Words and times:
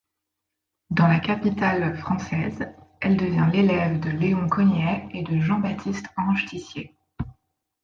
Dans 0.89 1.05
la 1.07 1.19
capitale 1.19 1.95
française, 1.95 2.67
elle 3.01 3.17
devient 3.17 3.51
l'élève 3.53 3.99
de 3.99 4.09
Léon 4.09 4.49
Cogniet 4.49 5.07
et 5.13 5.21
de 5.21 5.39
Jean-Baptiste-Ange 5.39 6.47
Tissier. 6.47 6.95